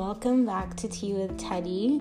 welcome 0.00 0.46
back 0.46 0.74
to 0.74 0.88
Tea 0.88 1.12
with 1.12 1.38
Teddy. 1.38 2.00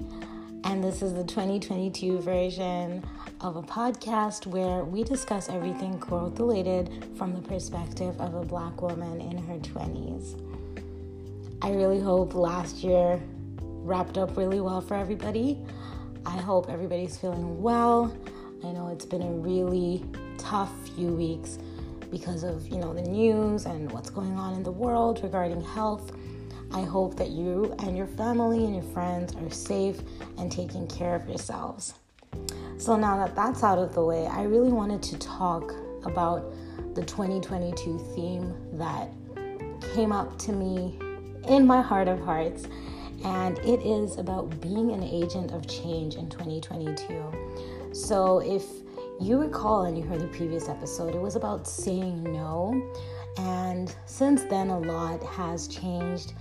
And 0.64 0.82
this 0.82 1.02
is 1.02 1.14
the 1.14 1.26
2022 1.26 2.22
version 2.22 3.06
of 3.42 3.58
a 3.58 3.62
podcast 3.62 4.48
where 4.48 4.86
we 4.86 5.04
discuss 5.04 5.50
everything 5.50 6.00
growth 6.00 6.40
related 6.40 7.06
from 7.18 7.34
the 7.34 7.42
perspective 7.42 8.18
of 8.22 8.36
a 8.36 8.46
black 8.46 8.82
woman 8.82 9.20
in 9.20 9.38
her 9.40 9.58
20s. 9.58 10.42
I 11.62 11.72
really 11.72 12.00
hope 12.00 12.36
last 12.36 12.78
year 12.78 13.22
wrapped 13.62 14.18
up 14.18 14.38
really 14.38 14.62
well 14.62 14.80
for 14.80 14.96
everybody. 14.96 15.58
I 16.26 16.38
hope 16.38 16.70
everybody's 16.70 17.18
feeling 17.18 17.62
well. 17.62 18.18
I 18.64 18.72
know 18.72 18.88
it's 18.88 19.04
been 19.04 19.24
a 19.24 19.32
really 19.32 20.06
tough 20.38 20.72
few 20.96 21.10
weeks 21.10 21.60
because 22.10 22.44
of, 22.44 22.66
you 22.70 22.78
know, 22.78 22.94
the 22.94 23.02
news 23.02 23.66
and 23.66 23.92
what's 23.92 24.10
going 24.10 24.38
on 24.38 24.54
in 24.54 24.64
the 24.64 24.72
world 24.72 25.20
regarding 25.22 25.60
health. 25.60 26.14
I 26.72 26.82
hope 26.82 27.16
that 27.18 27.30
you 27.30 27.76
and 27.80 27.98
your 27.98 28.08
family 28.08 28.66
and 28.66 28.76
your 28.76 28.84
friends 28.84 29.36
are 29.36 29.50
safe 29.50 30.00
and 30.38 30.52
taking 30.52 30.88
care 30.88 31.16
of 31.16 31.28
yourselves. 31.28 31.96
So, 32.78 32.96
now 32.96 33.18
that 33.18 33.36
that's 33.36 33.64
out 33.64 33.80
of 33.80 33.94
the 33.94 34.04
way, 34.04 34.28
I 34.28 34.44
really 34.44 34.72
wanted 34.72 35.02
to 35.04 35.18
talk 35.18 35.74
about 36.06 36.54
the 36.96 37.04
2022 37.04 37.98
theme 38.16 38.54
that 38.74 39.10
came 39.94 40.12
up 40.12 40.38
to 40.40 40.52
me 40.52 40.98
in 41.48 41.66
my 41.66 41.82
heart 41.82 42.08
of 42.08 42.20
hearts, 42.22 42.68
and 43.26 43.58
it 43.60 43.82
is 43.82 44.18
about 44.18 44.62
being 44.62 44.92
an 44.92 45.04
agent 45.04 45.52
of 45.52 45.68
change 45.68 46.16
in 46.16 46.30
2022. 46.30 47.92
So, 47.92 48.40
if 48.40 48.64
you 49.20 49.40
recall 49.40 49.84
and 49.84 49.98
you 49.98 50.04
heard 50.04 50.22
the 50.22 50.28
previous 50.28 50.70
episode, 50.70 51.16
it 51.16 51.22
was 51.22 51.36
about 51.36 51.68
saying 51.68 52.24
no. 52.24 52.82
And 53.38 53.94
since 54.06 54.44
then, 54.44 54.70
a 54.70 54.80
lot 54.80 55.22
has 55.24 55.68
changed. 55.68 56.34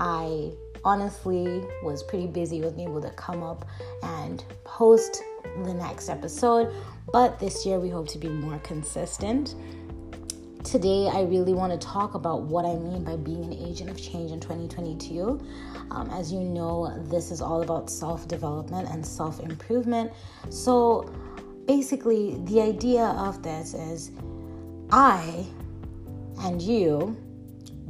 I 0.00 0.52
honestly 0.82 1.62
was 1.82 2.02
pretty 2.02 2.26
busy 2.26 2.62
with 2.62 2.74
being 2.74 2.88
able 2.88 3.02
to 3.02 3.10
come 3.10 3.42
up 3.42 3.68
and 4.02 4.42
post 4.64 5.22
the 5.62 5.74
next 5.74 6.08
episode, 6.08 6.72
but 7.12 7.38
this 7.38 7.66
year 7.66 7.78
we 7.78 7.90
hope 7.90 8.08
to 8.08 8.18
be 8.18 8.30
more 8.30 8.58
consistent. 8.60 9.56
Today, 10.64 11.10
I 11.12 11.22
really 11.22 11.52
want 11.52 11.78
to 11.78 11.86
talk 11.86 12.14
about 12.14 12.42
what 12.42 12.64
I 12.64 12.76
mean 12.76 13.04
by 13.04 13.16
being 13.16 13.44
an 13.44 13.52
agent 13.52 13.90
of 13.90 14.00
change 14.00 14.30
in 14.30 14.40
2022. 14.40 15.38
Um, 15.90 16.08
as 16.10 16.32
you 16.32 16.40
know, 16.40 16.98
this 17.10 17.30
is 17.30 17.42
all 17.42 17.62
about 17.62 17.90
self 17.90 18.26
development 18.26 18.88
and 18.88 19.04
self 19.04 19.40
improvement. 19.40 20.12
So, 20.48 21.12
basically, 21.66 22.40
the 22.44 22.62
idea 22.62 23.04
of 23.04 23.42
this 23.42 23.74
is 23.74 24.12
I 24.90 25.44
and 26.40 26.60
you, 26.60 27.16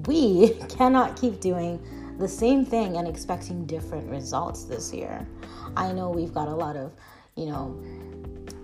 we 0.06 0.50
cannot 0.68 1.20
keep 1.20 1.40
doing 1.40 1.80
the 2.20 2.28
same 2.28 2.66
thing 2.66 2.98
and 2.98 3.08
expecting 3.08 3.64
different 3.64 4.08
results 4.10 4.64
this 4.64 4.92
year. 4.92 5.26
I 5.74 5.90
know 5.90 6.10
we've 6.10 6.34
got 6.34 6.48
a 6.48 6.54
lot 6.54 6.76
of, 6.76 6.92
you 7.34 7.46
know, 7.46 7.82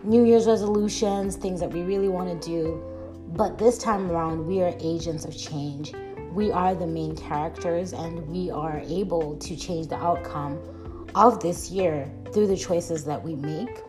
New 0.04 0.24
Year's 0.24 0.46
resolutions, 0.46 1.36
things 1.36 1.58
that 1.60 1.72
we 1.72 1.80
really 1.80 2.10
want 2.10 2.40
to 2.40 2.48
do, 2.48 2.84
but 3.28 3.56
this 3.56 3.78
time 3.78 4.10
around, 4.10 4.46
we 4.46 4.60
are 4.60 4.74
agents 4.78 5.24
of 5.24 5.36
change. 5.36 5.94
We 6.32 6.52
are 6.52 6.74
the 6.74 6.86
main 6.86 7.16
characters 7.16 7.94
and 7.94 8.28
we 8.28 8.50
are 8.50 8.82
able 8.84 9.36
to 9.38 9.56
change 9.56 9.88
the 9.88 9.96
outcome 9.96 11.08
of 11.14 11.40
this 11.40 11.70
year 11.70 12.12
through 12.32 12.48
the 12.48 12.56
choices 12.56 13.04
that 13.06 13.22
we 13.22 13.36
make. 13.36 13.80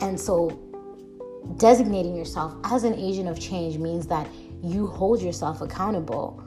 And 0.00 0.18
so, 0.18 0.50
designating 1.58 2.16
yourself 2.16 2.56
as 2.64 2.82
an 2.82 2.94
agent 2.94 3.28
of 3.28 3.38
change 3.38 3.78
means 3.78 4.08
that 4.08 4.26
you 4.62 4.88
hold 4.88 5.22
yourself 5.22 5.60
accountable 5.60 6.42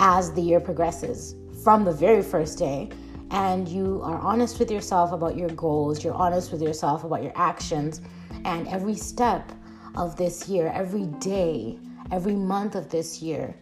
as 0.00 0.32
the 0.32 0.42
year 0.42 0.58
progresses 0.58 1.36
from 1.62 1.84
the 1.84 1.92
very 1.92 2.22
first 2.22 2.58
day 2.58 2.90
and 3.30 3.68
you 3.68 4.00
are 4.02 4.18
honest 4.18 4.58
with 4.58 4.70
yourself 4.70 5.12
about 5.12 5.36
your 5.36 5.50
goals, 5.50 6.04
you're 6.04 6.14
honest 6.14 6.52
with 6.52 6.62
yourself 6.62 7.04
about 7.04 7.22
your 7.22 7.32
actions, 7.34 8.00
and 8.44 8.68
every 8.68 8.94
step 8.94 9.50
of 9.96 10.16
this 10.16 10.48
year, 10.48 10.70
every 10.74 11.06
day, 11.18 11.78
every 12.12 12.36
month 12.36 12.74
of 12.74 12.88
this 12.88 13.20
year 13.20 13.56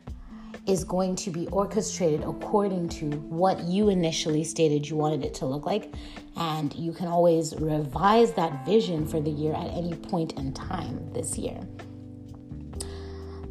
is 0.67 0.83
going 0.83 1.15
to 1.15 1.31
be 1.31 1.47
orchestrated 1.49 2.23
according 2.23 2.89
to 2.89 3.11
what 3.29 3.61
you 3.65 3.89
initially 3.91 4.43
stated 4.43 4.89
you 4.89 4.97
wanted 4.97 5.25
it 5.25 5.35
to 5.35 5.47
look 5.47 5.67
like. 5.67 5.93
And 6.37 6.75
you 6.75 6.93
can 6.93 7.07
always 7.07 7.55
revise 7.57 8.33
that 8.33 8.65
vision 8.65 9.07
for 9.07 9.21
the 9.21 9.31
year 9.31 9.53
at 9.55 9.67
any 9.73 9.95
point 9.95 10.33
in 10.35 10.53
time 10.53 11.13
this 11.13 11.37
year. 11.37 11.61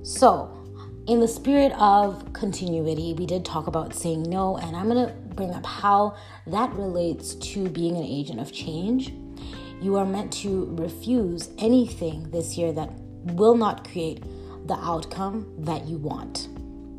So, 0.02 0.63
in 1.06 1.20
the 1.20 1.28
spirit 1.28 1.74
of 1.74 2.32
continuity, 2.32 3.14
we 3.14 3.26
did 3.26 3.44
talk 3.44 3.68
about 3.68 3.94
saying 3.94 4.24
no, 4.24 4.58
and 4.58 4.76
I'm 4.76 4.90
going 4.90 5.06
to 5.06 5.14
bring 5.36 5.52
up 5.52 5.66
how 5.66 6.16
that 6.48 6.74
relates 6.74 7.36
to 7.36 7.68
being 7.70 7.98
an 7.98 8.04
agent 8.04 8.40
of 8.40 8.54
change. 8.54 9.14
You 9.82 9.98
are 9.98 10.06
meant 10.06 10.32
to 10.34 10.74
refuse 10.78 11.50
anything 11.58 12.32
this 12.32 12.58
year 12.58 12.72
that 12.74 12.90
will 13.34 13.58
not 13.58 13.90
create 13.90 14.24
the 14.66 14.76
outcome 14.76 15.54
that 15.60 15.86
you 15.88 15.98
want. 15.98 16.48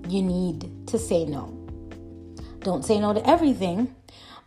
You 0.07 0.23
need 0.23 0.87
to 0.89 0.99
say 0.99 1.25
no. 1.25 1.47
Don't 2.59 2.85
say 2.85 3.01
no 3.01 3.15
to 3.15 3.27
everything, 3.27 3.95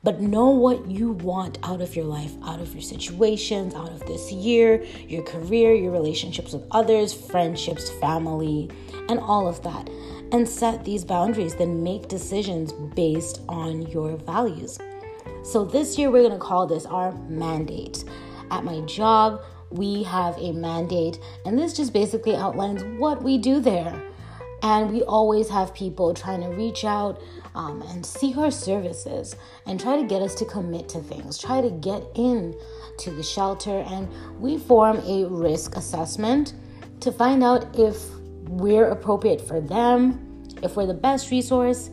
but 0.07 0.21
know 0.21 0.51
what 0.51 0.89
you 0.89 1.11
want 1.11 1.57
out 1.63 1.81
of 1.81 1.93
your 1.93 2.05
life, 2.05 2.31
out 2.45 2.61
of 2.61 2.73
your 2.73 2.81
situations, 2.81 3.75
out 3.75 3.91
of 3.91 3.99
this 4.05 4.31
year, 4.31 4.81
your 5.05 5.21
career, 5.21 5.75
your 5.75 5.91
relationships 5.91 6.53
with 6.53 6.63
others, 6.71 7.13
friendships, 7.13 7.89
family, 7.99 8.69
and 9.09 9.19
all 9.19 9.49
of 9.49 9.61
that. 9.63 9.89
And 10.31 10.47
set 10.47 10.85
these 10.85 11.03
boundaries, 11.03 11.55
then 11.55 11.83
make 11.83 12.07
decisions 12.07 12.71
based 12.71 13.41
on 13.49 13.81
your 13.87 14.15
values. 14.15 14.79
So, 15.43 15.65
this 15.65 15.97
year, 15.97 16.09
we're 16.09 16.23
gonna 16.23 16.39
call 16.39 16.67
this 16.67 16.85
our 16.85 17.11
mandate. 17.27 18.05
At 18.49 18.63
my 18.63 18.79
job, 18.85 19.41
we 19.71 20.03
have 20.03 20.37
a 20.37 20.53
mandate, 20.53 21.19
and 21.45 21.59
this 21.59 21.73
just 21.73 21.91
basically 21.91 22.33
outlines 22.33 22.81
what 22.97 23.21
we 23.21 23.37
do 23.37 23.59
there. 23.59 24.01
And 24.63 24.89
we 24.89 25.03
always 25.03 25.49
have 25.49 25.73
people 25.73 26.13
trying 26.13 26.41
to 26.41 26.49
reach 26.49 26.85
out 26.85 27.21
um, 27.57 27.81
and 27.89 28.05
seek 28.05 28.37
our 28.37 28.51
services 28.51 29.35
and 29.65 29.79
try 29.79 29.99
to 29.99 30.07
get 30.07 30.21
us 30.21 30.35
to 30.35 30.45
commit 30.45 30.87
to 30.89 30.99
things, 30.99 31.39
try 31.39 31.59
to 31.59 31.71
get 31.71 32.03
in 32.15 32.55
to 32.99 33.11
the 33.11 33.23
shelter. 33.23 33.79
And 33.79 34.07
we 34.39 34.59
form 34.59 34.99
a 34.99 35.25
risk 35.25 35.75
assessment 35.75 36.53
to 36.99 37.11
find 37.11 37.43
out 37.43 37.77
if 37.77 37.97
we're 38.47 38.89
appropriate 38.89 39.41
for 39.41 39.59
them, 39.59 40.47
if 40.61 40.75
we're 40.75 40.85
the 40.85 40.93
best 40.93 41.31
resource, 41.31 41.89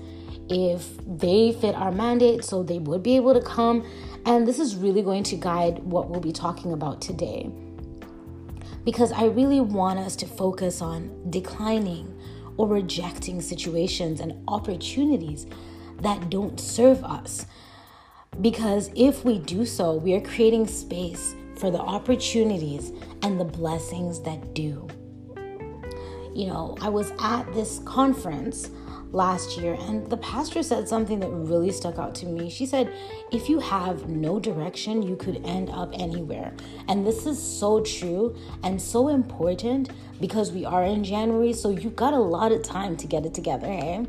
if 0.51 0.87
they 1.07 1.53
fit 1.53 1.75
our 1.75 1.91
mandate, 1.91 2.45
so 2.45 2.63
they 2.63 2.79
would 2.79 3.03
be 3.03 3.17
able 3.17 3.33
to 3.33 3.41
come. 3.41 3.87
And 4.27 4.47
this 4.47 4.59
is 4.59 4.77
really 4.77 5.03
going 5.03 5.23
to 5.25 5.37
guide 5.37 5.79
what 5.79 6.11
we'll 6.11 6.21
be 6.21 6.33
talking 6.33 6.75
about 6.75 7.01
today. 7.01 7.51
Because 8.85 9.13
I 9.13 9.25
really 9.25 9.61
want 9.61 9.99
us 9.99 10.15
to 10.17 10.27
focus 10.27 10.83
on 10.83 11.31
declining 11.31 12.15
or 12.56 12.66
rejecting 12.69 13.41
situations 13.41 14.20
and 14.20 14.42
opportunities 14.48 15.47
that 16.00 16.31
don't 16.31 16.59
serve 16.59 17.03
us. 17.04 17.47
Because 18.41 18.91
if 18.94 19.25
we 19.25 19.38
do 19.38 19.65
so, 19.65 19.94
we 19.94 20.15
are 20.15 20.20
creating 20.20 20.66
space 20.66 21.34
for 21.56 21.70
the 21.70 21.81
opportunities 21.81 22.92
and 23.22 23.38
the 23.38 23.44
blessings 23.44 24.20
that 24.20 24.54
do. 24.54 24.88
You 26.34 26.48
know, 26.48 26.76
I 26.81 26.88
was 26.88 27.12
at 27.20 27.44
this 27.54 27.81
conference 27.84 28.71
last 29.15 29.57
year, 29.57 29.77
and 29.81 30.11
the 30.11 30.17
pastor 30.17 30.63
said 30.63 30.89
something 30.89 31.21
that 31.21 31.31
really 31.31 31.71
stuck 31.71 31.99
out 31.99 32.15
to 32.17 32.27
me. 32.27 32.51
She 32.51 32.67
said, 32.67 32.93
If 33.33 33.49
you 33.49 33.61
have 33.61 34.09
no 34.09 34.41
direction, 34.41 35.03
you 35.03 35.17
could 35.17 35.41
end 35.47 35.71
up 35.71 35.91
anywhere. 35.95 36.53
And 36.89 37.07
this 37.07 37.25
is 37.25 37.41
so 37.41 37.81
true 37.81 38.37
and 38.63 38.81
so 38.81 39.09
important 39.09 39.91
because 40.21 40.53
we 40.53 40.65
are 40.65 40.85
in 40.85 41.05
January, 41.05 41.53
so 41.53 41.71
you've 41.71 41.97
got 41.97 42.13
a 42.13 42.19
lot 42.19 42.53
of 42.53 42.63
time 42.63 42.97
to 42.99 43.07
get 43.07 43.25
it 43.25 43.34
together, 43.34 43.69
eh? 43.69 44.05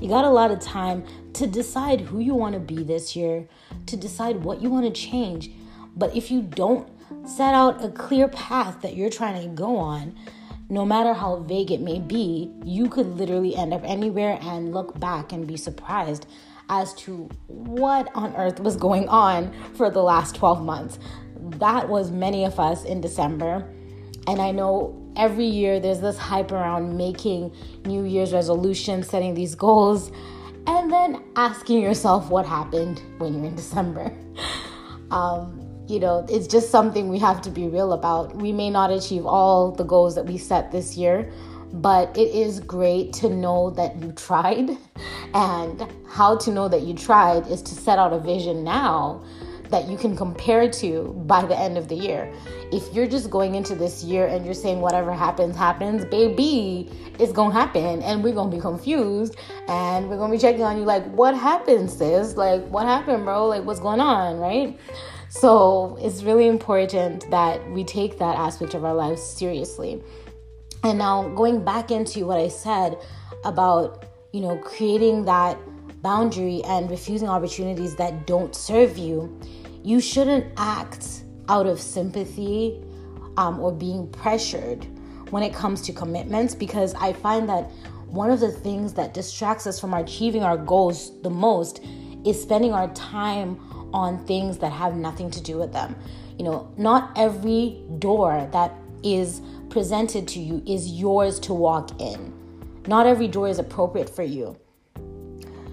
You 0.00 0.08
got 0.08 0.24
a 0.24 0.30
lot 0.30 0.50
of 0.50 0.60
time 0.60 1.04
to 1.34 1.46
decide 1.46 2.00
who 2.00 2.18
you 2.18 2.34
want 2.34 2.54
to 2.54 2.60
be 2.60 2.82
this 2.82 3.14
year, 3.16 3.48
to 3.86 3.96
decide 3.96 4.44
what 4.44 4.60
you 4.60 4.68
want 4.68 4.84
to 4.84 4.92
change. 4.92 5.50
But 5.96 6.16
if 6.16 6.30
you 6.30 6.42
don't 6.42 6.88
set 7.24 7.54
out 7.54 7.84
a 7.84 7.88
clear 7.88 8.28
path 8.28 8.80
that 8.82 8.96
you're 8.96 9.10
trying 9.10 9.40
to 9.42 9.48
go 9.48 9.76
on, 9.76 10.16
no 10.72 10.86
matter 10.86 11.12
how 11.12 11.36
vague 11.36 11.70
it 11.70 11.82
may 11.82 12.00
be, 12.00 12.50
you 12.64 12.88
could 12.88 13.06
literally 13.18 13.54
end 13.54 13.74
up 13.74 13.82
anywhere 13.84 14.38
and 14.40 14.72
look 14.72 14.98
back 14.98 15.30
and 15.30 15.46
be 15.46 15.54
surprised 15.54 16.24
as 16.70 16.94
to 16.94 17.28
what 17.46 18.08
on 18.14 18.34
earth 18.36 18.58
was 18.58 18.74
going 18.74 19.06
on 19.10 19.52
for 19.74 19.90
the 19.90 20.02
last 20.02 20.34
12 20.34 20.64
months. 20.64 20.98
That 21.58 21.90
was 21.90 22.10
many 22.10 22.46
of 22.46 22.58
us 22.58 22.84
in 22.84 23.02
December. 23.02 23.68
And 24.26 24.40
I 24.40 24.50
know 24.50 24.98
every 25.14 25.44
year 25.44 25.78
there's 25.78 26.00
this 26.00 26.16
hype 26.16 26.52
around 26.52 26.96
making 26.96 27.54
New 27.84 28.04
Year's 28.04 28.32
resolutions, 28.32 29.10
setting 29.10 29.34
these 29.34 29.54
goals, 29.54 30.10
and 30.66 30.90
then 30.90 31.22
asking 31.36 31.82
yourself 31.82 32.30
what 32.30 32.46
happened 32.46 33.02
when 33.18 33.34
you're 33.34 33.44
in 33.44 33.56
December. 33.56 34.10
Um, 35.10 35.61
you 35.92 36.00
know, 36.00 36.24
it's 36.30 36.46
just 36.46 36.70
something 36.70 37.10
we 37.10 37.18
have 37.18 37.42
to 37.42 37.50
be 37.50 37.68
real 37.68 37.92
about. 37.92 38.34
We 38.34 38.50
may 38.50 38.70
not 38.70 38.90
achieve 38.90 39.26
all 39.26 39.70
the 39.70 39.84
goals 39.84 40.14
that 40.14 40.24
we 40.24 40.38
set 40.38 40.72
this 40.72 40.96
year, 40.96 41.30
but 41.74 42.16
it 42.16 42.34
is 42.34 42.60
great 42.60 43.12
to 43.14 43.28
know 43.28 43.70
that 43.70 44.00
you 44.00 44.12
tried. 44.12 44.70
And 45.34 45.86
how 46.06 46.36
to 46.36 46.50
know 46.50 46.68
that 46.68 46.82
you 46.82 46.92
tried 46.92 47.46
is 47.46 47.62
to 47.62 47.74
set 47.74 47.98
out 47.98 48.12
a 48.12 48.18
vision 48.18 48.62
now 48.62 49.24
that 49.70 49.88
you 49.88 49.96
can 49.96 50.14
compare 50.14 50.68
to 50.68 51.14
by 51.26 51.42
the 51.46 51.58
end 51.58 51.78
of 51.78 51.88
the 51.88 51.94
year. 51.94 52.30
If 52.70 52.92
you're 52.92 53.06
just 53.06 53.30
going 53.30 53.54
into 53.54 53.74
this 53.74 54.04
year 54.04 54.26
and 54.26 54.44
you're 54.44 54.52
saying 54.52 54.82
whatever 54.82 55.14
happens, 55.14 55.56
happens, 55.56 56.04
baby, 56.04 56.90
it's 57.18 57.32
gonna 57.32 57.54
happen 57.54 58.02
and 58.02 58.22
we're 58.22 58.34
gonna 58.34 58.54
be 58.54 58.60
confused 58.60 59.36
and 59.68 60.10
we're 60.10 60.18
gonna 60.18 60.34
be 60.34 60.38
checking 60.38 60.64
on 60.64 60.76
you 60.76 60.84
like, 60.84 61.04
what 61.06 61.34
happened, 61.34 61.90
sis? 61.90 62.36
Like, 62.36 62.62
what 62.68 62.86
happened, 62.86 63.24
bro? 63.24 63.46
Like, 63.46 63.64
what's 63.64 63.80
going 63.80 64.00
on, 64.00 64.38
right? 64.38 64.78
So 65.34 65.96
it's 65.98 66.22
really 66.22 66.46
important 66.46 67.28
that 67.30 67.66
we 67.70 67.84
take 67.84 68.18
that 68.18 68.36
aspect 68.36 68.74
of 68.74 68.84
our 68.84 68.92
lives 68.92 69.22
seriously. 69.22 70.02
And 70.84 70.98
now 70.98 71.26
going 71.30 71.64
back 71.64 71.90
into 71.90 72.26
what 72.26 72.38
I 72.38 72.48
said 72.48 72.98
about, 73.42 74.04
you 74.32 74.42
know, 74.42 74.58
creating 74.58 75.24
that 75.24 75.56
boundary 76.02 76.62
and 76.64 76.90
refusing 76.90 77.30
opportunities 77.30 77.96
that 77.96 78.26
don't 78.26 78.54
serve 78.54 78.98
you, 78.98 79.34
you 79.82 80.02
shouldn't 80.02 80.52
act 80.58 81.24
out 81.48 81.66
of 81.66 81.80
sympathy 81.80 82.78
um, 83.38 83.58
or 83.58 83.72
being 83.72 84.08
pressured 84.10 84.86
when 85.30 85.42
it 85.42 85.54
comes 85.54 85.80
to 85.82 85.94
commitments 85.94 86.54
because 86.54 86.92
I 86.96 87.14
find 87.14 87.48
that 87.48 87.70
one 88.06 88.30
of 88.30 88.40
the 88.40 88.52
things 88.52 88.92
that 88.94 89.14
distracts 89.14 89.66
us 89.66 89.80
from 89.80 89.94
achieving 89.94 90.42
our 90.42 90.58
goals 90.58 91.22
the 91.22 91.30
most 91.30 91.82
is 92.22 92.40
spending 92.40 92.74
our 92.74 92.92
time 92.92 93.58
on 93.92 94.24
things 94.26 94.58
that 94.58 94.72
have 94.72 94.94
nothing 94.96 95.30
to 95.30 95.40
do 95.40 95.58
with 95.58 95.72
them. 95.72 95.96
You 96.38 96.44
know, 96.44 96.72
not 96.76 97.12
every 97.16 97.82
door 97.98 98.48
that 98.52 98.74
is 99.02 99.40
presented 99.68 100.28
to 100.28 100.40
you 100.40 100.62
is 100.66 100.92
yours 100.92 101.38
to 101.40 101.54
walk 101.54 102.00
in. 102.00 102.32
Not 102.86 103.06
every 103.06 103.28
door 103.28 103.48
is 103.48 103.58
appropriate 103.58 104.10
for 104.10 104.22
you. 104.22 104.56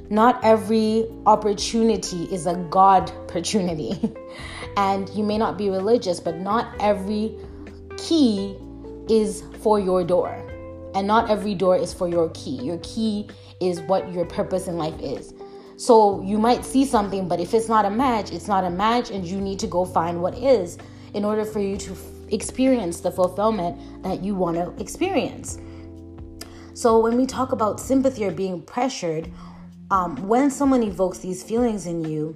Not 0.10 0.44
every 0.44 1.08
opportunity 1.26 2.24
is 2.26 2.48
a 2.48 2.56
God 2.56 3.12
opportunity. 3.30 4.12
and 4.78 5.10
you 5.10 5.24
may 5.24 5.38
not 5.38 5.58
be 5.58 5.70
religious, 5.70 6.20
but 6.20 6.38
not 6.38 6.74
every 6.80 7.36
key 7.98 8.56
is 9.10 9.44
for 9.62 9.80
your 9.80 10.04
door. 10.04 10.46
And 10.96 11.06
not 11.06 11.30
every 11.30 11.54
door 11.54 11.78
is 11.78 11.94
for 11.94 12.08
your 12.08 12.30
key. 12.30 12.62
Your 12.64 12.80
key 12.80 13.28
is 13.60 13.82
what 13.82 14.12
your 14.12 14.26
purpose 14.26 14.68
in 14.68 14.78
life 14.78 15.00
is. 15.00 15.34
So 15.80 16.22
you 16.24 16.38
might 16.38 16.66
see 16.66 16.86
something, 16.86 17.30
but 17.30 17.40
if 17.40 17.54
it's 17.54 17.70
not 17.70 17.86
a 17.86 17.90
match, 17.90 18.34
it's 18.34 18.50
not 18.50 18.66
a 18.66 18.70
match, 18.70 19.12
and 19.12 19.26
you 19.26 19.40
need 19.40 19.60
to 19.60 19.68
go 19.68 19.86
find 19.86 20.22
what 20.22 20.38
is 20.38 20.78
in 21.14 21.24
order 21.24 21.46
for 21.46 21.62
you 21.62 21.78
to 21.78 21.94
f- 21.94 22.00
experience 22.34 23.00
the 23.00 23.10
fulfillment 23.10 24.04
that 24.04 24.22
you 24.22 24.36
want 24.36 24.58
to 24.58 24.84
experience. 24.84 25.58
So 26.74 27.00
when 27.00 27.16
we 27.16 27.26
talk 27.26 27.54
about 27.54 27.80
sympathy 27.80 28.26
or 28.26 28.32
being 28.32 28.62
pressured, 28.62 29.32
um, 29.90 30.18
when 30.28 30.52
someone 30.52 30.84
evokes 30.84 31.20
these 31.20 31.44
feelings 31.44 31.88
in 31.88 32.04
you, 32.04 32.36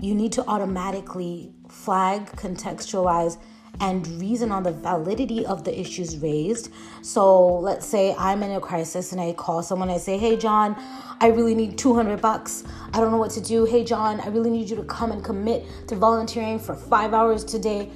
you 0.00 0.14
need 0.14 0.32
to 0.32 0.46
automatically 0.46 1.52
flag, 1.68 2.28
contextualize, 2.32 3.36
and 3.78 4.06
reason 4.20 4.50
on 4.52 4.62
the 4.62 4.72
validity 4.72 5.46
of 5.46 5.64
the 5.64 5.78
issues 5.78 6.18
raised. 6.18 6.70
So 7.02 7.58
let's 7.58 7.86
say 7.86 8.14
I'm 8.18 8.42
in 8.42 8.52
a 8.52 8.60
crisis 8.60 9.12
and 9.12 9.20
I 9.20 9.32
call 9.32 9.62
someone, 9.62 9.90
I 9.90 9.98
say, 9.98 10.18
Hey, 10.18 10.36
John, 10.36 10.76
I 11.20 11.28
really 11.28 11.54
need 11.54 11.78
200 11.78 12.20
bucks. 12.20 12.64
I 12.92 13.00
don't 13.00 13.10
know 13.10 13.18
what 13.18 13.30
to 13.32 13.40
do. 13.40 13.64
Hey, 13.64 13.84
John, 13.84 14.20
I 14.20 14.28
really 14.28 14.50
need 14.50 14.68
you 14.68 14.76
to 14.76 14.84
come 14.84 15.12
and 15.12 15.24
commit 15.24 15.64
to 15.88 15.96
volunteering 15.96 16.58
for 16.58 16.74
five 16.74 17.14
hours 17.14 17.44
today. 17.44 17.90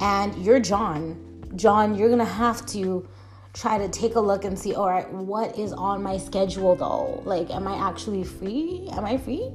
And 0.00 0.34
you're 0.44 0.60
John. 0.60 1.24
John, 1.56 1.94
you're 1.94 2.10
gonna 2.10 2.24
have 2.24 2.64
to 2.66 3.08
try 3.54 3.78
to 3.78 3.88
take 3.88 4.14
a 4.14 4.20
look 4.20 4.44
and 4.44 4.58
see, 4.58 4.74
all 4.74 4.88
right, 4.88 5.10
what 5.12 5.58
is 5.58 5.72
on 5.72 6.02
my 6.02 6.16
schedule 6.16 6.76
though? 6.76 7.22
Like, 7.24 7.50
am 7.50 7.66
I 7.66 7.76
actually 7.88 8.24
free? 8.24 8.88
Am 8.92 9.04
I 9.04 9.16
free? 9.16 9.50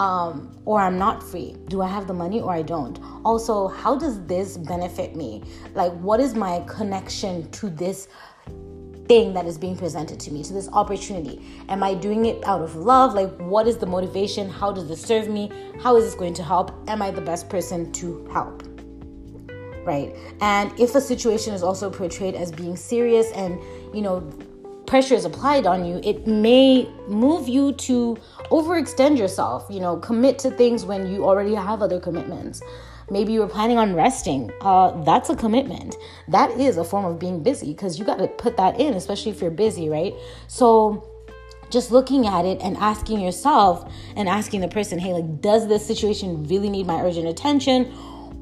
Um, 0.00 0.56
or 0.64 0.80
I'm 0.80 0.96
not 0.98 1.22
free. 1.22 1.56
Do 1.68 1.82
I 1.82 1.88
have 1.88 2.06
the 2.06 2.14
money 2.14 2.40
or 2.40 2.52
I 2.52 2.62
don't? 2.62 3.00
Also, 3.24 3.66
how 3.66 3.96
does 3.96 4.24
this 4.26 4.56
benefit 4.56 5.16
me? 5.16 5.42
Like, 5.74 5.92
what 5.94 6.20
is 6.20 6.34
my 6.34 6.60
connection 6.68 7.50
to 7.52 7.68
this 7.68 8.06
thing 9.08 9.32
that 9.34 9.46
is 9.46 9.58
being 9.58 9.76
presented 9.76 10.20
to 10.20 10.30
me, 10.30 10.44
to 10.44 10.52
this 10.52 10.68
opportunity? 10.72 11.44
Am 11.68 11.82
I 11.82 11.94
doing 11.94 12.26
it 12.26 12.44
out 12.44 12.62
of 12.62 12.76
love? 12.76 13.14
Like, 13.14 13.34
what 13.38 13.66
is 13.66 13.78
the 13.78 13.86
motivation? 13.86 14.48
How 14.48 14.70
does 14.70 14.86
this 14.86 15.02
serve 15.02 15.28
me? 15.28 15.50
How 15.82 15.96
is 15.96 16.04
this 16.04 16.14
going 16.14 16.34
to 16.34 16.42
help? 16.44 16.72
Am 16.88 17.02
I 17.02 17.10
the 17.10 17.22
best 17.22 17.48
person 17.48 17.90
to 17.94 18.24
help? 18.32 18.62
right? 19.88 20.14
And 20.42 20.70
if 20.78 20.94
a 20.94 21.00
situation 21.00 21.54
is 21.54 21.62
also 21.62 21.90
portrayed 21.90 22.34
as 22.34 22.52
being 22.52 22.76
serious 22.76 23.32
and, 23.32 23.58
you 23.94 24.02
know, 24.02 24.20
pressure 24.88 25.14
is 25.14 25.24
applied 25.24 25.66
on 25.66 25.84
you, 25.84 26.00
it 26.02 26.26
may 26.26 26.88
move 27.06 27.48
you 27.48 27.72
to 27.74 28.16
overextend 28.50 29.18
yourself, 29.18 29.66
you 29.70 29.80
know, 29.80 29.96
commit 29.98 30.38
to 30.40 30.50
things 30.50 30.84
when 30.84 31.06
you 31.12 31.24
already 31.24 31.54
have 31.54 31.82
other 31.82 32.00
commitments. 32.00 32.60
Maybe 33.10 33.32
you 33.32 33.40
were 33.40 33.48
planning 33.48 33.78
on 33.78 33.94
resting. 33.94 34.50
Uh, 34.60 35.02
that's 35.04 35.30
a 35.30 35.36
commitment. 35.36 35.94
That 36.26 36.50
is 36.50 36.76
a 36.76 36.84
form 36.84 37.04
of 37.04 37.18
being 37.18 37.42
busy 37.42 37.72
because 37.72 37.98
you 37.98 38.04
got 38.04 38.18
to 38.18 38.26
put 38.26 38.56
that 38.56 38.80
in, 38.80 38.94
especially 38.94 39.30
if 39.30 39.40
you're 39.40 39.50
busy, 39.50 39.88
right? 39.88 40.14
So, 40.46 41.08
just 41.70 41.90
looking 41.92 42.26
at 42.26 42.44
it 42.46 42.60
and 42.62 42.76
asking 42.78 43.20
yourself 43.20 43.92
and 44.16 44.28
asking 44.28 44.62
the 44.62 44.68
person, 44.68 44.98
hey, 44.98 45.12
like, 45.12 45.42
does 45.42 45.68
this 45.68 45.86
situation 45.86 46.44
really 46.44 46.70
need 46.70 46.86
my 46.86 47.00
urgent 47.02 47.28
attention? 47.28 47.92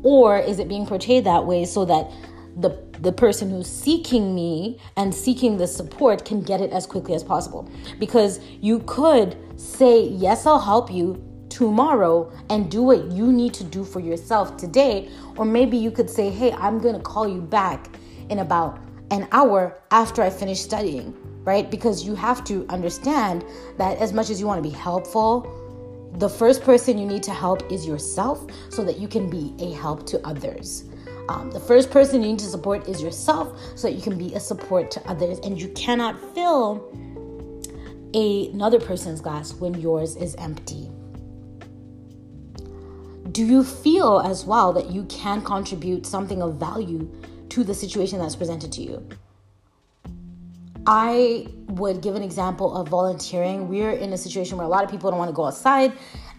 or 0.06 0.38
is 0.38 0.60
it 0.60 0.68
being 0.68 0.86
portrayed 0.86 1.24
that 1.24 1.46
way 1.46 1.64
so 1.64 1.84
that 1.84 2.08
the 2.56 2.70
the 3.00 3.12
person 3.12 3.50
who's 3.50 3.66
seeking 3.66 4.34
me 4.34 4.78
and 4.96 5.14
seeking 5.14 5.56
the 5.56 5.66
support 5.66 6.24
can 6.24 6.42
get 6.42 6.60
it 6.60 6.70
as 6.70 6.86
quickly 6.86 7.14
as 7.14 7.22
possible. 7.22 7.68
Because 7.98 8.40
you 8.60 8.80
could 8.80 9.36
say 9.58 10.04
yes 10.04 10.46
I'll 10.46 10.58
help 10.58 10.90
you 10.90 11.22
tomorrow 11.48 12.32
and 12.50 12.70
do 12.70 12.82
what 12.82 13.04
you 13.12 13.32
need 13.32 13.54
to 13.54 13.64
do 13.64 13.84
for 13.84 14.00
yourself 14.00 14.56
today. 14.56 15.08
Or 15.36 15.44
maybe 15.44 15.76
you 15.76 15.90
could 15.90 16.10
say 16.10 16.30
hey 16.30 16.52
I'm 16.52 16.78
going 16.78 16.94
to 16.94 17.02
call 17.02 17.28
you 17.28 17.40
back 17.40 17.88
in 18.28 18.40
about 18.40 18.80
an 19.10 19.28
hour 19.32 19.78
after 19.90 20.22
I 20.22 20.30
finish 20.30 20.60
studying 20.60 21.14
right? 21.44 21.70
Because 21.70 22.04
you 22.04 22.16
have 22.16 22.42
to 22.42 22.66
understand 22.70 23.44
that 23.78 23.98
as 23.98 24.12
much 24.12 24.30
as 24.30 24.40
you 24.40 24.48
want 24.48 24.60
to 24.60 24.68
be 24.68 24.74
helpful 24.74 25.66
the 26.18 26.28
first 26.28 26.62
person 26.62 26.96
you 26.96 27.06
need 27.06 27.22
to 27.22 27.30
help 27.30 27.70
is 27.70 27.86
yourself 27.86 28.46
so 28.70 28.82
that 28.84 28.98
you 28.98 29.06
can 29.06 29.28
be 29.28 29.54
a 29.62 29.72
help 29.72 30.06
to 30.06 30.26
others. 30.26 30.84
Um, 31.28 31.50
the 31.50 31.60
first 31.60 31.90
person 31.90 32.22
you 32.22 32.28
need 32.28 32.38
to 32.38 32.46
support 32.46 32.88
is 32.88 33.02
yourself 33.02 33.58
so 33.74 33.88
that 33.88 33.94
you 33.94 34.02
can 34.02 34.16
be 34.16 34.34
a 34.34 34.40
support 34.40 34.90
to 34.92 35.08
others. 35.08 35.38
And 35.40 35.60
you 35.60 35.68
cannot 35.68 36.18
fill 36.34 36.90
a, 38.14 38.48
another 38.48 38.80
person's 38.80 39.20
glass 39.20 39.54
when 39.54 39.74
yours 39.74 40.16
is 40.16 40.34
empty. 40.36 40.90
Do 43.32 43.44
you 43.44 43.64
feel 43.64 44.20
as 44.20 44.44
well 44.44 44.72
that 44.72 44.90
you 44.90 45.04
can 45.04 45.42
contribute 45.42 46.06
something 46.06 46.42
of 46.42 46.54
value 46.54 47.10
to 47.50 47.64
the 47.64 47.74
situation 47.74 48.18
that's 48.18 48.36
presented 48.36 48.72
to 48.72 48.82
you? 48.82 49.06
I 50.86 51.48
would 51.66 52.00
give 52.00 52.14
an 52.14 52.22
example 52.22 52.76
of 52.76 52.88
volunteering. 52.88 53.68
We're 53.68 53.90
in 53.90 54.12
a 54.12 54.16
situation 54.16 54.56
where 54.56 54.64
a 54.64 54.68
lot 54.70 54.84
of 54.84 54.90
people 54.90 55.10
don't 55.10 55.18
want 55.18 55.28
to 55.28 55.34
go 55.34 55.46
outside. 55.46 55.92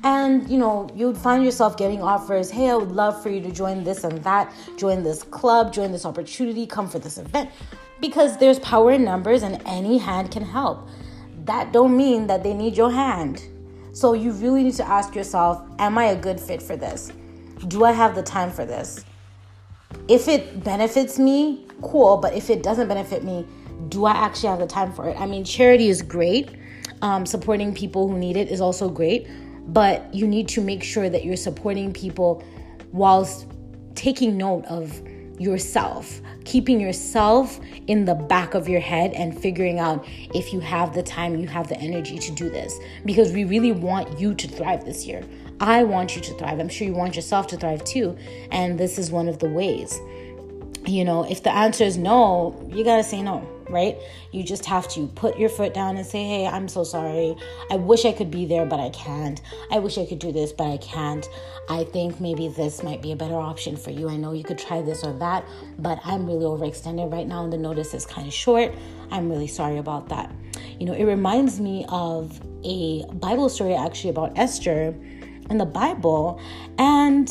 And 0.03 0.49
you 0.49 0.57
know, 0.57 0.89
you'd 0.95 1.17
find 1.17 1.43
yourself 1.43 1.77
getting 1.77 2.01
offers, 2.01 2.49
hey, 2.49 2.69
I 2.69 2.75
would 2.75 2.91
love 2.91 3.21
for 3.21 3.29
you 3.29 3.41
to 3.41 3.51
join 3.51 3.83
this 3.83 4.03
and 4.03 4.23
that, 4.23 4.53
join 4.77 5.03
this 5.03 5.23
club, 5.23 5.73
join 5.73 5.91
this 5.91 6.05
opportunity, 6.05 6.65
come 6.65 6.87
for 6.87 6.99
this 6.99 7.17
event. 7.17 7.49
Because 7.99 8.37
there's 8.37 8.59
power 8.59 8.91
in 8.91 9.03
numbers 9.03 9.43
and 9.43 9.61
any 9.65 9.97
hand 9.97 10.31
can 10.31 10.43
help. 10.43 10.87
That 11.45 11.71
don't 11.73 11.97
mean 11.97 12.27
that 12.27 12.43
they 12.43 12.53
need 12.53 12.77
your 12.77 12.91
hand. 12.91 13.43
So 13.93 14.13
you 14.13 14.31
really 14.33 14.63
need 14.63 14.75
to 14.75 14.87
ask 14.87 15.15
yourself, 15.15 15.63
am 15.79 15.97
I 15.97 16.05
a 16.05 16.15
good 16.15 16.39
fit 16.39 16.61
for 16.61 16.75
this? 16.75 17.11
Do 17.67 17.83
I 17.83 17.91
have 17.91 18.13
the 18.13 18.21
time 18.21 18.51
for 18.51 18.65
this? 18.65 19.03
If 20.07 20.27
it 20.27 20.63
benefits 20.63 21.17
me, 21.17 21.65
cool, 21.81 22.17
but 22.17 22.33
if 22.33 22.49
it 22.49 22.61
doesn't 22.61 22.87
benefit 22.87 23.23
me, 23.23 23.47
do 23.89 24.05
I 24.05 24.11
actually 24.11 24.49
have 24.49 24.59
the 24.59 24.67
time 24.67 24.91
for 24.91 25.09
it? 25.09 25.19
I 25.19 25.25
mean, 25.25 25.43
charity 25.43 25.89
is 25.89 26.01
great. 26.01 26.51
Um, 27.01 27.25
supporting 27.25 27.73
people 27.73 28.07
who 28.07 28.17
need 28.17 28.37
it 28.37 28.49
is 28.49 28.59
also 28.59 28.89
great, 28.89 29.27
but 29.67 30.13
you 30.13 30.27
need 30.27 30.47
to 30.49 30.61
make 30.61 30.83
sure 30.83 31.09
that 31.09 31.23
you're 31.25 31.35
supporting 31.35 31.93
people 31.93 32.43
whilst 32.91 33.47
taking 33.95 34.37
note 34.37 34.65
of 34.65 35.01
yourself, 35.39 36.19
keeping 36.45 36.79
yourself 36.79 37.59
in 37.87 38.05
the 38.05 38.15
back 38.15 38.53
of 38.53 38.67
your 38.67 38.79
head 38.79 39.13
and 39.13 39.39
figuring 39.39 39.79
out 39.79 40.07
if 40.33 40.51
you 40.51 40.59
have 40.59 40.93
the 40.93 41.03
time, 41.03 41.35
you 41.37 41.47
have 41.47 41.67
the 41.67 41.77
energy 41.79 42.17
to 42.17 42.31
do 42.31 42.49
this. 42.49 42.77
Because 43.05 43.31
we 43.31 43.43
really 43.43 43.71
want 43.71 44.19
you 44.19 44.33
to 44.33 44.47
thrive 44.47 44.83
this 44.85 45.05
year. 45.05 45.23
I 45.59 45.83
want 45.83 46.15
you 46.15 46.21
to 46.21 46.33
thrive. 46.35 46.59
I'm 46.59 46.69
sure 46.69 46.87
you 46.87 46.93
want 46.93 47.15
yourself 47.15 47.47
to 47.47 47.57
thrive 47.57 47.83
too. 47.83 48.17
And 48.51 48.79
this 48.79 48.97
is 48.97 49.11
one 49.11 49.27
of 49.27 49.39
the 49.39 49.49
ways. 49.49 49.99
you 50.87 51.03
know, 51.03 51.23
if 51.29 51.43
the 51.43 51.53
answer 51.53 51.83
is 51.83 51.97
no, 51.97 52.55
you 52.73 52.83
got 52.83 52.97
to 52.97 53.03
say 53.03 53.21
no, 53.21 53.47
right? 53.69 53.97
You 54.31 54.43
just 54.43 54.65
have 54.65 54.87
to 54.89 55.07
put 55.07 55.37
your 55.37 55.49
foot 55.49 55.73
down 55.73 55.97
and 55.97 56.05
say, 56.05 56.23
hey, 56.23 56.47
I'm 56.47 56.67
so 56.67 56.83
sorry. 56.83 57.35
I 57.71 57.75
wish 57.75 58.05
I 58.05 58.11
could 58.11 58.31
be 58.31 58.45
there, 58.45 58.65
but 58.65 58.79
I 58.79 58.89
can't. 58.89 59.41
I 59.71 59.79
wish 59.79 59.97
I 59.97 60.05
could 60.05 60.19
do 60.19 60.31
this, 60.31 60.51
but 60.51 60.67
I 60.67 60.77
can't. 60.77 61.27
I 61.69 61.83
think 61.83 62.21
maybe 62.21 62.47
this 62.47 62.83
might 62.83 63.01
be 63.01 63.11
a 63.11 63.15
better 63.15 63.35
option 63.35 63.75
for 63.75 63.91
you. 63.91 64.09
I 64.09 64.17
know 64.17 64.33
you 64.33 64.43
could 64.43 64.57
try 64.57 64.81
this 64.81 65.03
or 65.03 65.13
that, 65.19 65.45
but 65.79 65.99
I'm 66.03 66.25
really 66.25 66.45
overextended 66.45 67.11
right 67.11 67.27
now 67.27 67.43
and 67.43 67.51
the 67.51 67.57
notice 67.57 67.93
is 67.93 68.05
kind 68.05 68.27
of 68.27 68.33
short. 68.33 68.73
I'm 69.11 69.29
really 69.29 69.47
sorry 69.47 69.77
about 69.77 70.09
that. 70.09 70.31
You 70.79 70.85
know, 70.85 70.93
it 70.93 71.03
reminds 71.03 71.59
me 71.59 71.85
of 71.89 72.39
a 72.63 73.05
Bible 73.13 73.49
story 73.49 73.73
actually 73.73 74.11
about 74.11 74.37
Esther 74.37 74.95
in 75.49 75.57
the 75.57 75.65
Bible. 75.65 76.41
And 76.77 77.29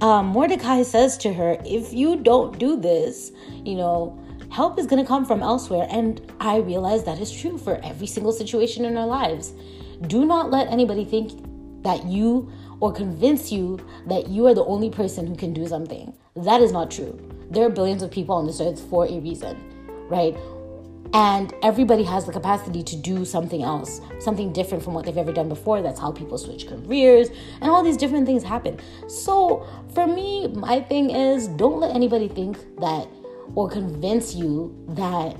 um, 0.00 0.26
Mordecai 0.26 0.82
says 0.82 1.16
to 1.18 1.32
her, 1.32 1.56
If 1.64 1.92
you 1.92 2.16
don't 2.16 2.58
do 2.58 2.76
this, 2.76 3.32
you 3.64 3.74
know, 3.74 4.18
help 4.50 4.78
is 4.78 4.86
going 4.86 5.02
to 5.02 5.08
come 5.08 5.24
from 5.24 5.42
elsewhere. 5.42 5.86
And 5.90 6.20
I 6.40 6.58
realize 6.58 7.04
that 7.04 7.18
is 7.18 7.32
true 7.32 7.58
for 7.58 7.80
every 7.84 8.06
single 8.06 8.32
situation 8.32 8.84
in 8.84 8.96
our 8.96 9.06
lives. 9.06 9.52
Do 10.06 10.24
not 10.24 10.50
let 10.50 10.68
anybody 10.68 11.04
think 11.04 11.32
that 11.82 12.04
you 12.04 12.50
or 12.80 12.92
convince 12.92 13.50
you 13.50 13.78
that 14.06 14.28
you 14.28 14.46
are 14.46 14.54
the 14.54 14.64
only 14.64 14.90
person 14.90 15.26
who 15.26 15.36
can 15.36 15.52
do 15.52 15.66
something. 15.66 16.12
That 16.34 16.60
is 16.60 16.72
not 16.72 16.90
true. 16.90 17.18
There 17.50 17.64
are 17.64 17.70
billions 17.70 18.02
of 18.02 18.10
people 18.10 18.34
on 18.34 18.46
this 18.46 18.60
earth 18.60 18.80
for 18.90 19.06
a 19.06 19.20
reason, 19.20 19.56
right? 20.08 20.36
And 21.14 21.54
everybody 21.62 22.02
has 22.02 22.26
the 22.26 22.32
capacity 22.32 22.82
to 22.82 22.96
do 22.96 23.24
something 23.24 23.62
else, 23.62 24.00
something 24.18 24.52
different 24.52 24.82
from 24.82 24.92
what 24.92 25.06
they've 25.06 25.16
ever 25.16 25.32
done 25.32 25.48
before. 25.48 25.80
That's 25.80 26.00
how 26.00 26.12
people 26.12 26.36
switch 26.36 26.66
careers 26.66 27.28
and 27.60 27.70
all 27.70 27.82
these 27.82 27.96
different 27.96 28.26
things 28.26 28.42
happen. 28.42 28.78
So, 29.08 29.66
for 29.94 30.06
me, 30.06 30.48
my 30.48 30.80
thing 30.80 31.10
is 31.10 31.48
don't 31.48 31.80
let 31.80 31.94
anybody 31.94 32.28
think 32.28 32.58
that 32.80 33.08
or 33.54 33.68
convince 33.68 34.34
you 34.34 34.74
that 34.90 35.36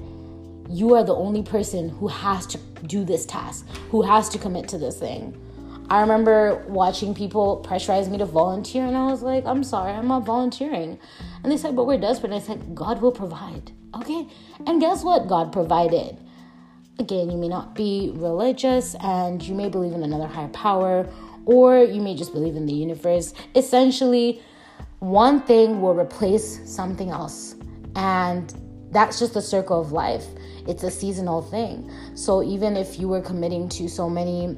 you 0.69 0.95
are 0.95 1.05
the 1.05 1.15
only 1.15 1.43
person 1.43 1.89
who 1.89 2.09
has 2.09 2.47
to 2.47 2.59
do 2.87 3.05
this 3.05 3.27
task, 3.27 3.67
who 3.91 4.03
has 4.03 4.29
to 4.31 4.39
commit 4.39 4.69
to 4.69 4.79
this 4.79 4.99
thing. 4.99 5.41
I 5.89 6.01
remember 6.01 6.65
watching 6.67 7.15
people 7.15 7.65
pressurize 7.65 8.11
me 8.11 8.19
to 8.19 8.25
volunteer, 8.25 8.85
and 8.85 8.97
I 8.97 9.07
was 9.07 9.23
like, 9.23 9.47
I'm 9.47 9.63
sorry, 9.63 9.93
I'm 9.93 10.09
not 10.09 10.25
volunteering. 10.25 10.99
And 11.43 11.53
they 11.53 11.57
said, 11.57 11.77
But 11.77 11.87
we're 11.87 11.99
desperate. 11.99 12.33
And 12.33 12.43
I 12.43 12.45
said, 12.45 12.75
God 12.75 13.01
will 13.01 13.13
provide. 13.13 13.71
Okay? 13.95 14.27
And 14.67 14.81
guess 14.81 15.05
what? 15.05 15.29
God 15.29 15.53
provided. 15.53 16.19
Again, 16.99 17.31
you 17.31 17.37
may 17.37 17.49
not 17.49 17.75
be 17.75 18.11
religious 18.15 18.97
and 18.97 19.43
you 19.43 19.55
may 19.55 19.69
believe 19.69 19.93
in 19.93 20.03
another 20.03 20.27
higher 20.27 20.49
power, 20.49 21.07
or 21.45 21.79
you 21.79 22.01
may 22.01 22.17
just 22.17 22.33
believe 22.33 22.57
in 22.57 22.67
the 22.67 22.73
universe. 22.73 23.33
Essentially, 23.55 24.43
one 24.99 25.43
thing 25.43 25.81
will 25.81 25.95
replace 25.95 26.61
something 26.69 27.11
else. 27.11 27.55
And 27.97 28.55
that's 28.93 29.19
just 29.19 29.35
the 29.35 29.43
circle 29.43 29.81
of 29.81 29.91
life. 29.91 30.25
It's 30.69 30.85
a 30.85 30.91
seasonal 30.91 31.43
thing. 31.43 31.91
So 32.15 32.43
even 32.43 32.76
if 32.76 32.99
you 32.99 33.09
were 33.09 33.21
committing 33.21 33.69
to 33.71 33.88
so 33.88 34.09
many 34.09 34.57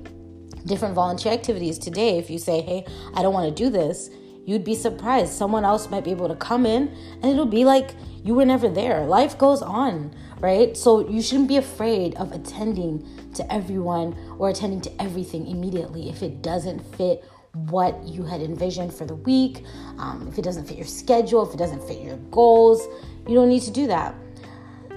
different 0.67 0.95
volunteer 0.95 1.33
activities 1.33 1.79
today, 1.79 2.19
if 2.19 2.29
you 2.29 2.39
say, 2.39 2.61
hey, 2.61 2.85
I 3.15 3.23
don't 3.23 3.33
want 3.33 3.49
to 3.49 3.65
do 3.65 3.71
this, 3.71 4.11
you'd 4.45 4.65
be 4.65 4.75
surprised. 4.75 5.33
Someone 5.33 5.65
else 5.65 5.89
might 5.89 6.05
be 6.05 6.11
able 6.11 6.29
to 6.29 6.37
come 6.37 6.67
in 6.67 6.89
and 7.23 7.27
it'll 7.27 7.47
be 7.47 7.65
like 7.65 7.95
you 8.25 8.35
were 8.35 8.45
never 8.45 8.69
there. 8.69 9.05
Life 9.05 9.39
goes 9.39 9.63
on, 9.63 10.15
right? 10.41 10.77
So 10.77 11.09
you 11.09 11.23
shouldn't 11.23 11.49
be 11.49 11.57
afraid 11.57 12.15
of 12.17 12.33
attending 12.33 13.07
to 13.35 13.53
everyone 13.53 14.17
or 14.39 14.51
attending 14.51 14.81
to 14.83 15.03
everything 15.03 15.47
immediately 15.47 16.09
if 16.09 16.23
it 16.23 16.43
doesn't 16.43 16.81
fit 16.97 17.25
what 17.53 18.03
you 18.05 18.23
had 18.23 18.41
envisioned 18.41 18.93
for 18.93 19.05
the 19.05 19.15
week, 19.15 19.65
um, 19.99 20.29
if 20.29 20.39
it 20.39 20.43
doesn't 20.43 20.67
fit 20.67 20.77
your 20.77 20.87
schedule, 20.87 21.47
if 21.47 21.55
it 21.55 21.59
doesn't 21.59 21.83
fit 21.87 22.01
your 22.01 22.17
goals. 22.31 22.87
You 23.29 23.35
don't 23.35 23.49
need 23.49 23.63
to 23.63 23.71
do 23.71 23.87
that. 23.87 24.15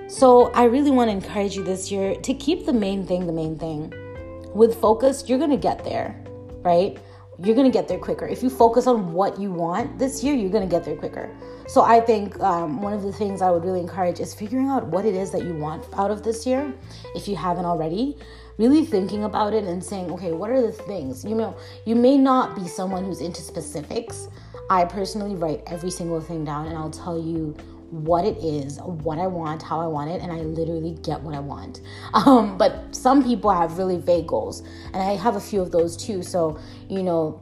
So 0.07 0.51
I 0.53 0.63
really 0.65 0.91
want 0.91 1.09
to 1.09 1.15
encourage 1.15 1.55
you 1.55 1.63
this 1.63 1.91
year 1.91 2.15
to 2.15 2.33
keep 2.33 2.65
the 2.65 2.73
main 2.73 3.05
thing 3.05 3.27
the 3.27 3.33
main 3.33 3.57
thing. 3.57 3.93
With 4.53 4.79
focus, 4.81 5.25
you're 5.27 5.37
going 5.37 5.51
to 5.51 5.57
get 5.57 5.83
there, 5.83 6.21
right? 6.63 6.97
you're 7.43 7.55
going 7.55 7.69
to 7.69 7.75
get 7.75 7.87
there 7.87 7.97
quicker. 7.97 8.27
If 8.27 8.43
you 8.43 8.49
focus 8.49 8.87
on 8.87 9.13
what 9.13 9.39
you 9.39 9.51
want 9.51 9.97
this 9.97 10.23
year, 10.23 10.35
you're 10.35 10.51
going 10.51 10.67
to 10.67 10.69
get 10.69 10.83
there 10.83 10.95
quicker. 10.95 11.29
So 11.67 11.81
I 11.81 11.99
think 11.99 12.39
um, 12.39 12.81
one 12.81 12.93
of 12.93 13.01
the 13.01 13.11
things 13.11 13.41
I 13.41 13.49
would 13.49 13.63
really 13.63 13.79
encourage 13.79 14.19
is 14.19 14.33
figuring 14.33 14.67
out 14.67 14.85
what 14.87 15.05
it 15.05 15.15
is 15.15 15.31
that 15.31 15.43
you 15.43 15.53
want 15.55 15.85
out 15.97 16.11
of 16.11 16.23
this 16.23 16.45
year, 16.45 16.71
if 17.15 17.27
you 17.27 17.35
haven't 17.35 17.65
already. 17.65 18.17
Really 18.57 18.85
thinking 18.85 19.23
about 19.23 19.53
it 19.53 19.63
and 19.63 19.83
saying, 19.83 20.11
okay, 20.11 20.33
what 20.33 20.51
are 20.51 20.61
the 20.61 20.71
things? 20.71 21.25
You 21.25 21.35
know, 21.35 21.55
you 21.85 21.95
may 21.95 22.17
not 22.17 22.55
be 22.55 22.67
someone 22.67 23.05
who's 23.05 23.21
into 23.21 23.41
specifics. 23.41 24.27
I 24.69 24.85
personally 24.85 25.35
write 25.35 25.63
every 25.67 25.89
single 25.89 26.21
thing 26.21 26.45
down 26.45 26.67
and 26.67 26.77
I'll 26.77 26.91
tell 26.91 27.19
you 27.19 27.55
what 27.91 28.23
it 28.23 28.37
is, 28.37 28.79
what 28.79 29.19
I 29.19 29.27
want, 29.27 29.61
how 29.61 29.81
I 29.81 29.87
want 29.87 30.09
it, 30.09 30.21
and 30.21 30.31
I 30.31 30.37
literally 30.37 30.97
get 31.03 31.21
what 31.21 31.35
I 31.35 31.39
want. 31.39 31.81
Um, 32.13 32.57
but 32.57 32.93
some 32.93 33.23
people 33.23 33.51
have 33.51 33.77
really 33.77 33.97
vague 33.97 34.27
goals, 34.27 34.61
and 34.93 34.97
I 34.97 35.15
have 35.15 35.35
a 35.35 35.39
few 35.39 35.61
of 35.61 35.71
those 35.71 35.97
too. 35.97 36.21
So, 36.23 36.59
you 36.89 37.03
know, 37.03 37.41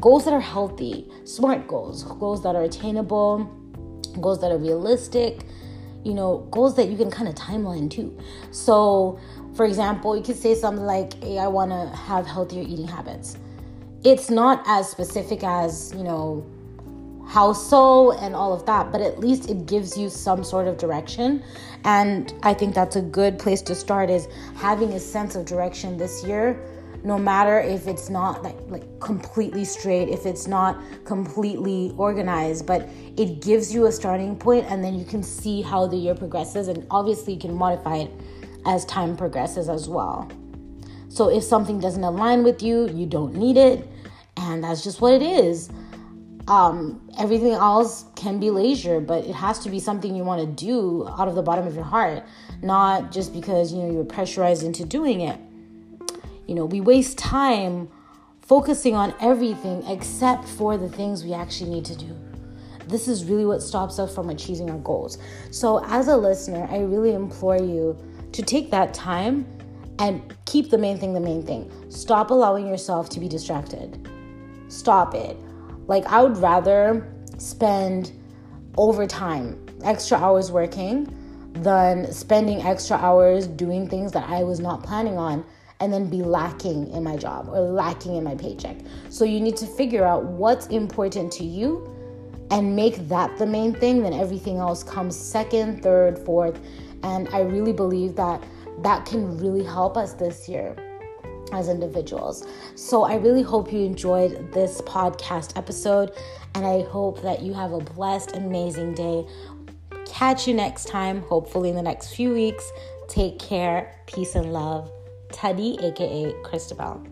goals 0.00 0.24
that 0.24 0.32
are 0.32 0.40
healthy, 0.40 1.10
smart 1.24 1.66
goals, 1.66 2.04
goals 2.04 2.42
that 2.42 2.54
are 2.54 2.62
attainable, 2.62 3.44
goals 4.20 4.40
that 4.42 4.52
are 4.52 4.58
realistic, 4.58 5.44
you 6.04 6.14
know, 6.14 6.46
goals 6.50 6.76
that 6.76 6.88
you 6.88 6.96
can 6.96 7.10
kind 7.10 7.28
of 7.28 7.34
timeline 7.34 7.90
too. 7.90 8.16
So, 8.50 9.18
for 9.54 9.64
example, 9.64 10.16
you 10.16 10.22
could 10.22 10.36
say 10.36 10.54
something 10.54 10.84
like, 10.84 11.22
hey, 11.22 11.38
I 11.38 11.46
want 11.48 11.70
to 11.70 11.96
have 11.96 12.26
healthier 12.26 12.62
eating 12.62 12.88
habits. 12.88 13.36
It's 14.04 14.30
not 14.30 14.62
as 14.66 14.88
specific 14.88 15.42
as, 15.42 15.92
you 15.96 16.04
know, 16.04 16.46
how 17.30 17.52
so 17.52 18.10
and 18.18 18.34
all 18.34 18.52
of 18.52 18.66
that 18.66 18.90
but 18.90 19.00
at 19.00 19.20
least 19.20 19.48
it 19.48 19.64
gives 19.64 19.96
you 19.96 20.10
some 20.10 20.42
sort 20.42 20.66
of 20.66 20.76
direction. 20.76 21.42
And 21.84 22.34
i 22.42 22.52
think 22.52 22.74
that's 22.74 22.96
a 22.96 23.02
good 23.02 23.38
place 23.38 23.62
to 23.62 23.74
start 23.74 24.10
is 24.10 24.26
having 24.56 24.92
a 24.94 25.00
sense 25.00 25.36
of 25.36 25.46
direction 25.46 25.96
this 25.96 26.24
year 26.24 26.60
no 27.02 27.16
matter 27.16 27.58
if 27.60 27.86
it's 27.86 28.10
not 28.10 28.42
like, 28.42 28.58
like 28.68 28.84
completely 29.00 29.64
straight 29.64 30.08
if 30.08 30.26
it's 30.26 30.46
not 30.46 30.76
completely 31.04 31.94
organized 31.96 32.66
but 32.66 32.88
it 33.16 33.40
gives 33.40 33.72
you 33.72 33.86
a 33.86 33.92
starting 33.92 34.36
point 34.36 34.66
and 34.68 34.84
then 34.84 34.98
you 34.98 35.04
can 35.04 35.22
see 35.22 35.62
how 35.62 35.86
the 35.86 35.96
year 35.96 36.14
progresses 36.14 36.68
and 36.68 36.84
obviously 36.90 37.34
you 37.34 37.40
can 37.40 37.54
modify 37.54 37.96
it 37.96 38.10
as 38.66 38.84
time 38.84 39.16
progresses 39.16 39.70
as 39.70 39.88
well. 39.88 40.28
So 41.08 41.30
if 41.30 41.42
something 41.44 41.80
doesn't 41.80 42.04
align 42.04 42.42
with 42.42 42.60
you 42.60 42.88
you 42.88 43.06
don't 43.06 43.34
need 43.34 43.56
it 43.56 43.88
and 44.36 44.64
that's 44.64 44.82
just 44.82 45.00
what 45.00 45.14
it 45.14 45.22
is 45.22 45.70
um, 46.50 47.08
everything 47.16 47.52
else 47.52 48.06
can 48.16 48.40
be 48.40 48.50
leisure, 48.50 49.00
but 49.00 49.24
it 49.24 49.36
has 49.36 49.60
to 49.60 49.70
be 49.70 49.78
something 49.78 50.16
you 50.16 50.24
want 50.24 50.40
to 50.40 50.64
do 50.64 51.06
out 51.08 51.28
of 51.28 51.36
the 51.36 51.42
bottom 51.42 51.64
of 51.64 51.76
your 51.76 51.84
heart, 51.84 52.24
not 52.60 53.12
just 53.12 53.32
because 53.32 53.72
you 53.72 53.78
know 53.78 53.88
you're 53.88 54.04
pressurized 54.04 54.64
into 54.64 54.84
doing 54.84 55.20
it. 55.20 55.38
You 56.48 56.56
know, 56.56 56.64
we 56.64 56.80
waste 56.80 57.16
time 57.18 57.88
focusing 58.42 58.96
on 58.96 59.14
everything 59.20 59.86
except 59.86 60.44
for 60.44 60.76
the 60.76 60.88
things 60.88 61.22
we 61.22 61.32
actually 61.32 61.70
need 61.70 61.84
to 61.84 61.94
do. 61.94 62.18
This 62.88 63.06
is 63.06 63.24
really 63.26 63.46
what 63.46 63.62
stops 63.62 64.00
us 64.00 64.12
from 64.12 64.28
achieving 64.28 64.70
our 64.70 64.78
goals. 64.78 65.18
So, 65.52 65.84
as 65.84 66.08
a 66.08 66.16
listener, 66.16 66.66
I 66.68 66.80
really 66.80 67.14
implore 67.14 67.58
you 67.58 67.96
to 68.32 68.42
take 68.42 68.72
that 68.72 68.92
time 68.92 69.46
and 70.00 70.34
keep 70.46 70.70
the 70.70 70.78
main 70.78 70.98
thing 70.98 71.14
the 71.14 71.20
main 71.20 71.46
thing. 71.46 71.70
Stop 71.90 72.32
allowing 72.32 72.66
yourself 72.66 73.08
to 73.10 73.20
be 73.20 73.28
distracted. 73.28 74.08
Stop 74.66 75.14
it 75.14 75.36
like, 75.90 76.06
I 76.06 76.22
would 76.22 76.36
rather 76.36 77.12
spend 77.38 78.12
overtime, 78.78 79.66
extra 79.82 80.16
hours 80.16 80.52
working, 80.52 81.12
than 81.52 82.12
spending 82.12 82.62
extra 82.62 82.96
hours 82.96 83.48
doing 83.48 83.88
things 83.88 84.12
that 84.12 84.30
I 84.30 84.44
was 84.44 84.60
not 84.60 84.84
planning 84.84 85.18
on 85.18 85.44
and 85.80 85.92
then 85.92 86.08
be 86.08 86.22
lacking 86.22 86.92
in 86.92 87.02
my 87.02 87.16
job 87.16 87.48
or 87.48 87.58
lacking 87.58 88.14
in 88.14 88.22
my 88.22 88.36
paycheck. 88.36 88.76
So 89.08 89.24
you 89.24 89.40
need 89.40 89.56
to 89.56 89.66
figure 89.66 90.04
out 90.04 90.22
what's 90.22 90.68
important 90.68 91.32
to 91.32 91.44
you 91.44 91.92
and 92.52 92.76
make 92.76 93.08
that 93.08 93.36
the 93.36 93.46
main 93.46 93.74
thing, 93.74 94.04
then 94.04 94.12
everything 94.12 94.58
else 94.58 94.84
comes 94.84 95.16
second, 95.18 95.82
third, 95.82 96.20
fourth. 96.20 96.60
And 97.02 97.28
I 97.30 97.40
really 97.40 97.72
believe 97.72 98.14
that 98.14 98.40
that 98.82 99.06
can 99.06 99.36
really 99.38 99.64
help 99.64 99.96
us 99.96 100.12
this 100.12 100.48
year 100.48 100.76
as 101.52 101.68
individuals. 101.68 102.46
So 102.74 103.04
I 103.04 103.16
really 103.16 103.42
hope 103.42 103.72
you 103.72 103.80
enjoyed 103.80 104.52
this 104.52 104.80
podcast 104.82 105.56
episode 105.56 106.12
and 106.54 106.66
I 106.66 106.82
hope 106.82 107.22
that 107.22 107.42
you 107.42 107.52
have 107.54 107.72
a 107.72 107.80
blessed, 107.80 108.36
amazing 108.36 108.94
day. 108.94 109.26
Catch 110.06 110.48
you 110.48 110.54
next 110.54 110.88
time, 110.88 111.22
hopefully 111.22 111.70
in 111.70 111.76
the 111.76 111.82
next 111.82 112.14
few 112.14 112.32
weeks. 112.32 112.70
Take 113.08 113.38
care, 113.38 113.94
peace 114.06 114.34
and 114.34 114.52
love. 114.52 114.90
Teddy, 115.32 115.78
aka 115.80 116.34
Christabel. 116.42 117.09